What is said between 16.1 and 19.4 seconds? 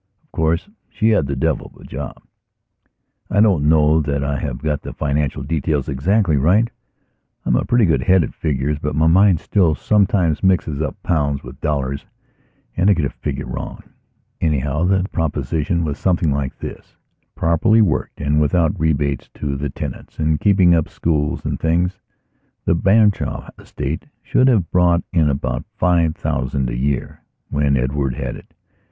like this: Properly worked and without rebates